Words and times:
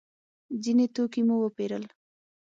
ځینې 0.63 0.85
توکي 0.95 1.21
مو 1.27 1.35
وپېرل. 1.39 1.83